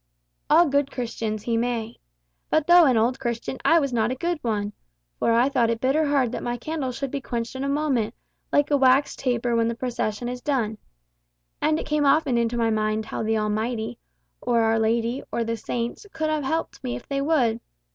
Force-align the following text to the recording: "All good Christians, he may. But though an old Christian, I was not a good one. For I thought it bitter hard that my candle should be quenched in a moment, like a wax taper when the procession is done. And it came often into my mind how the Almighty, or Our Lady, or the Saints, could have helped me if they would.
"All 0.49 0.67
good 0.67 0.89
Christians, 0.89 1.43
he 1.43 1.57
may. 1.57 1.99
But 2.49 2.65
though 2.65 2.85
an 2.85 2.97
old 2.97 3.19
Christian, 3.19 3.59
I 3.63 3.79
was 3.79 3.93
not 3.93 4.09
a 4.11 4.15
good 4.15 4.39
one. 4.41 4.73
For 5.19 5.31
I 5.31 5.47
thought 5.47 5.69
it 5.69 5.79
bitter 5.79 6.07
hard 6.07 6.31
that 6.31 6.41
my 6.41 6.57
candle 6.57 6.91
should 6.91 7.11
be 7.11 7.21
quenched 7.21 7.55
in 7.55 7.63
a 7.63 7.69
moment, 7.69 8.15
like 8.51 8.71
a 8.71 8.77
wax 8.77 9.15
taper 9.15 9.55
when 9.55 9.67
the 9.67 9.75
procession 9.75 10.27
is 10.27 10.41
done. 10.41 10.79
And 11.61 11.77
it 11.79 11.85
came 11.85 12.07
often 12.07 12.35
into 12.35 12.57
my 12.57 12.71
mind 12.71 13.05
how 13.05 13.21
the 13.21 13.37
Almighty, 13.37 13.99
or 14.41 14.61
Our 14.61 14.79
Lady, 14.79 15.21
or 15.31 15.43
the 15.43 15.55
Saints, 15.55 16.07
could 16.11 16.31
have 16.31 16.45
helped 16.45 16.83
me 16.83 16.95
if 16.95 17.07
they 17.07 17.21
would. 17.21 17.59